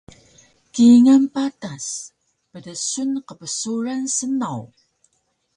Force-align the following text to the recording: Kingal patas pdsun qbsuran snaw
Kingal 0.73 1.23
patas 1.33 1.85
pdsun 2.51 3.11
qbsuran 3.27 4.03
snaw 4.17 4.61